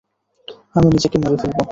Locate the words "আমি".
0.75-0.87